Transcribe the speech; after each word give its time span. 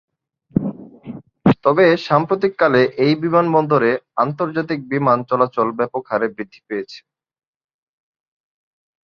তবে 1.65 1.85
সাম্প্রতিককালে 2.07 2.81
এই 3.05 3.13
বিমানবন্দরে 3.23 3.91
আন্তর্জাতিক 4.17 4.79
বিমান 4.91 5.17
চলাচল 5.29 5.67
ব্যাপকহারে 5.79 6.27
বৃদ্ধি 6.35 6.61
পেয়েছে। 6.67 6.99